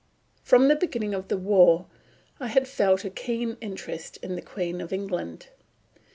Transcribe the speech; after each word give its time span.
From 0.41 0.67
the 0.67 0.75
beginning 0.75 1.13
of 1.13 1.27
the 1.27 1.37
war 1.37 1.85
I 2.39 2.47
had 2.47 2.67
felt 2.67 3.05
a 3.05 3.11
keen 3.11 3.55
interest 3.61 4.17
in 4.23 4.35
the 4.35 4.41
Queen 4.41 4.81
of 4.81 4.91
England. 4.91 5.49